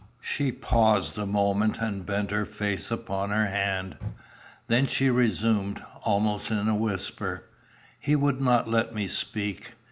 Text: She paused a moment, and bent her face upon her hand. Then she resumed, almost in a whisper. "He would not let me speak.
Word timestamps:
She 0.19 0.51
paused 0.51 1.19
a 1.19 1.27
moment, 1.27 1.77
and 1.79 2.03
bent 2.03 2.31
her 2.31 2.43
face 2.43 2.89
upon 2.89 3.29
her 3.29 3.45
hand. 3.45 3.97
Then 4.65 4.87
she 4.87 5.11
resumed, 5.11 5.83
almost 6.03 6.49
in 6.49 6.67
a 6.67 6.73
whisper. 6.73 7.43
"He 7.99 8.15
would 8.15 8.41
not 8.41 8.67
let 8.67 8.95
me 8.95 9.05
speak. 9.05 9.73